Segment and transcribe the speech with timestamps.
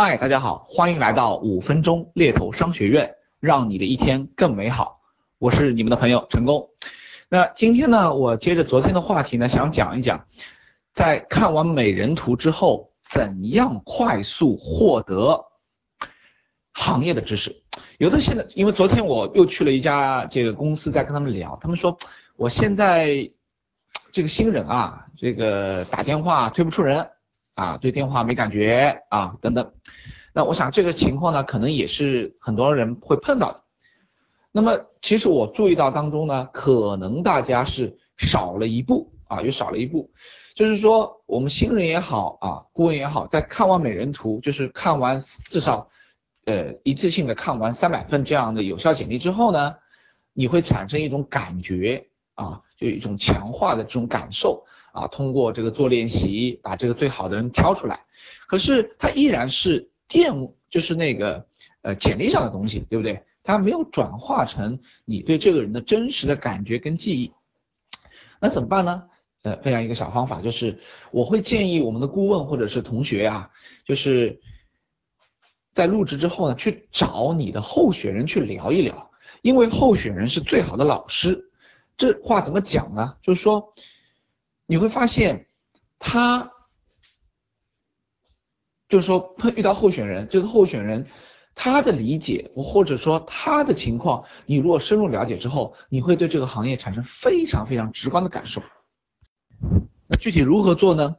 [0.00, 5.00] 嗨，大家好，欢迎来到五分钟猎头商学院，让你的一天更美好。
[5.40, 6.68] 我是你们的朋友成功。
[7.28, 10.24] 那今天呢，我接着昨天的话题呢，想讲一讲，
[10.94, 15.46] 在看完美人图之后，怎样快速获得
[16.74, 17.56] 行业的知识。
[17.98, 21.98] 有的现在，因为昨天我又去了一家这个公司，在跟他们聊，他们说
[22.36, 23.28] 我现在
[24.12, 27.04] 这个新人啊，这个打电话推不出人。
[27.58, 29.72] 啊，对电话没感觉啊，等等。
[30.32, 33.64] 那我想这个情况呢，可能也是很多人会碰到的。
[34.52, 40.08] 那么其实我注意到当中呢，可能大家是少了一步啊，又少了一步。
[40.54, 45.88] 就是说，我们新人也好啊，顾问也好，在看完美人图，就是看完至少
[46.44, 49.74] 呃一次性的看完三百份这样的有效简历之后呢，
[50.32, 54.64] 你会产生一种感觉啊，就一种强化的这种感受。
[54.98, 58.00] 啊，通过这个做练习，把这个最好的人挑出来，
[58.48, 60.32] 可是他依然是电，
[60.68, 61.46] 就是那个
[61.82, 63.22] 呃简历上的东西，对不对？
[63.44, 67.32] 他没有转化成你对这个人的真实的感觉跟记忆。
[68.40, 69.04] 那怎么办呢？
[69.42, 70.78] 呃，分享一个小方法，就是
[71.12, 73.50] 我会建议我们的顾问或者是同学啊，
[73.86, 74.40] 就是
[75.74, 79.10] 在入职之后呢，去找你的候选人去聊一聊，
[79.42, 81.44] 因为候选人是最好的老师。
[81.96, 83.14] 这话怎么讲呢？
[83.22, 83.72] 就是说。
[84.68, 85.46] 你会发现，
[85.98, 86.52] 他
[88.86, 91.06] 就是说碰遇到候选人，这个候选人
[91.54, 98.62] 他的理解，或者说他的情况，你如果深入了解之后，你会对这个行业产生非常非常直观的感受。
[100.06, 101.16] 那具体如何做呢？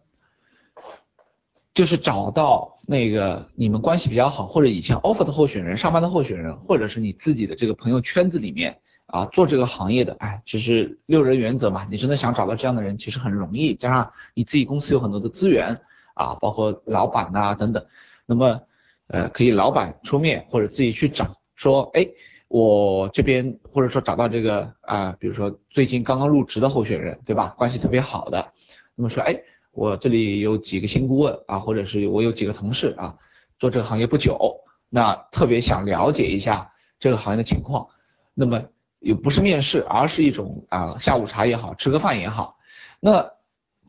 [1.74, 8.80] 就是找到那个你们关系比较好，或者以前 offer 的候选人、上班的候选人，或者是你自己的这个朋友圈子里面。
[9.12, 13.74] 啊，做这个行业的，哎，其实六人原则嘛，你真的想找到这样的人，其实很容易。
[13.74, 15.82] 加上你自己公司有很多的资源
[16.14, 17.84] 啊，包括老板呐等等，
[18.28, 18.62] 那么
[19.08, 22.08] 呃，可以老板出面或者自己去找，说，哎，
[22.48, 27.56] 我这边或者说找到这个啊，比如说最近刚刚入职的候选人，对吧？
[27.58, 28.54] 关系特别好的，
[28.96, 29.42] 那么说，哎，
[29.72, 33.16] 我这里有几个新顾问啊，或者是我有几个同事啊，
[33.58, 37.88] 做这个行业不久，那特别想了解一下这个行业的情况，
[38.36, 38.62] 那么。
[39.00, 42.58] 又不是面试，而是一种啊下午茶也好，吃个饭也好，
[43.00, 43.26] 那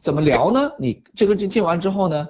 [0.01, 0.73] 怎么聊呢？
[0.79, 2.29] 你这个见完之后呢，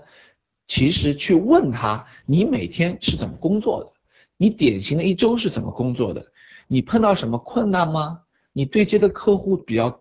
[0.67, 3.91] 其实去问他，你每天是怎么工作的？
[4.37, 6.25] 你典型的一周是怎么工作的？
[6.67, 8.21] 你碰到什么困难吗？
[8.53, 10.01] 你对接的客户比较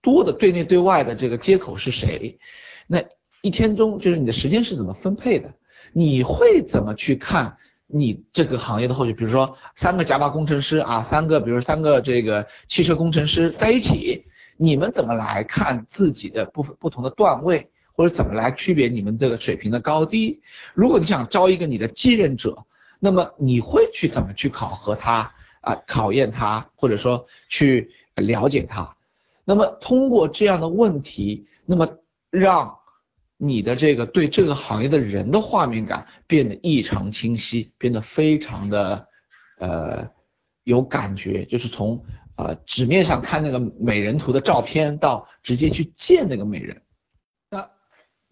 [0.00, 2.38] 多的对内对外的这个接口是谁？
[2.86, 3.02] 那
[3.42, 5.52] 一天中就是你的时间是怎么分配的？
[5.92, 7.56] 你会怎么去看？
[7.86, 14.24] 你这个行业的后续，比如说三个 Java 工程师啊，三个，比如三个这个汽车工程师在一起，
[14.56, 20.40] 你们怎么来看自己的不不同的段位，或者怎么来区别你们这个水平的高低？
[20.72, 22.56] 如果你想招一个你的继任者，
[22.98, 25.30] 那么你会去怎么去考核他
[25.60, 28.96] 啊，考验他，或者说去了解他？
[29.44, 31.86] 那么通过这样的问题，那么
[32.30, 32.74] 让。
[33.36, 39.06] 你的这个对这个行业的人的画面感变得异常清晰，变得非常的
[39.58, 40.08] 呃
[40.62, 42.00] 有感觉，就是从
[42.36, 46.80] 呃纸面上看那个美人图的照片到直接去见那个美人。
[47.50, 47.68] 那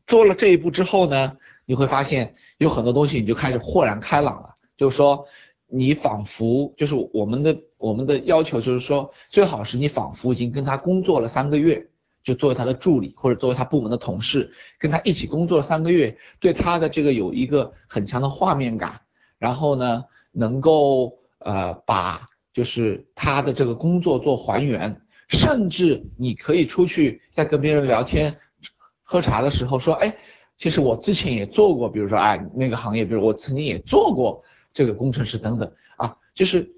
[0.06, 1.36] 做了这一步之后呢，
[1.66, 5.26] 你会发现有很多东西你就开始豁然开朗了，就是说
[5.68, 11.88] 你仿佛就是我们的我们的要求就是说最好是你仿佛已经跟他工作了三个月。
[12.24, 19.00] 就作为他的助理或者作为他部门的同事，跟他一起工作三个月，对他的这个有一个很强的画面感，
[19.38, 28.36] 然后呢，能够呃把就是他的这个工作做还原，甚至你可以出去在跟别人聊天
[29.02, 30.16] 喝茶的时候说，哎，
[30.58, 35.72] 其实我之前也做过，比如说哎那个行业，比如我曾经也做过这个工程师等等。
[35.98, 36.68] 啊，就是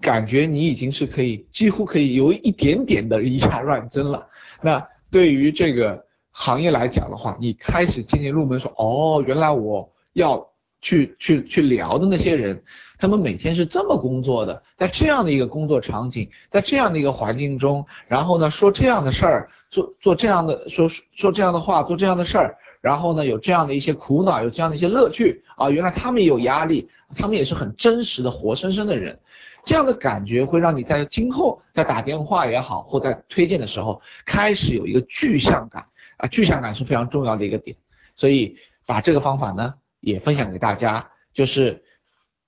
[0.00, 4.26] 感觉你已经是可以几乎可以有一点点的以假乱真了。
[4.62, 10.46] 那对于这个行业来讲的话，你开始渐渐入门，说哦，原来我要
[10.80, 12.62] 去去去聊的那些人，
[12.98, 29.18] 他们每天是这么工作的，在这样的一个工作场景，在这样的一个环境中，然后呢说这样的事儿，做做这样的说说这样的话，做这样的事儿，然后呢有这样的一些苦恼，有这样的一些乐趣啊，原来他们也有压力，他们也是很真实的活生生的人。
[29.64, 35.84] 这样的感觉会让你在今后在打电话也好，或在推荐的时候开始有一个具象感
[36.16, 37.76] 啊，具象感是非常重要的一个点。
[38.16, 41.82] 所以把这个方法呢也分享给大家，就是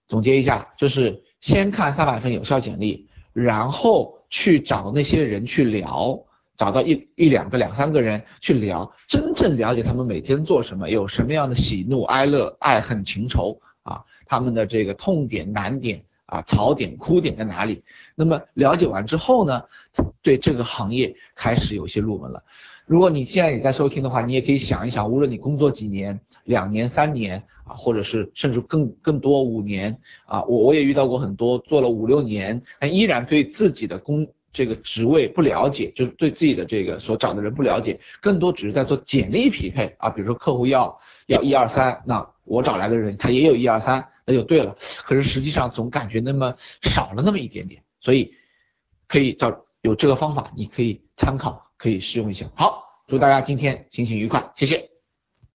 [0.09, 6.19] 总结一下，就是先看三百份有效简历，然后去找那些人去聊，
[6.57, 16.03] 找到一一两个、两三个人去聊，真正了解他们每天做什么，有什么样的喜怒哀乐、爱恨情仇啊，他们的这个痛点、难点
[16.33, 17.85] 啊、槽点、哭点在哪里？
[18.15, 19.63] 那么了解完之后呢，
[20.23, 22.43] 对这个行业开始有些入门了。
[22.87, 29.95] 如果你现在也在收听的话，你也可以想一想，无论你工作几年、两年、三年啊，或者是甚至更更多五年
[30.25, 44.77] 啊，我我也遇到过很多做了五六年，但依然对自己的工这个职位不了解，就是对自己的这个所找的人不了解，更多只是在做简历匹配啊，比如说客户要要一二三，那我找来的人他也有一二三，那就对了。
[45.05, 48.35] 可是实际上总感觉那么少了那么一点点，所以
[49.09, 51.61] 可以找有这个方法，你可以参考。
[51.83, 52.49] 可以试用一下。
[52.55, 54.92] 好，祝大家今天心情愉快，谢谢。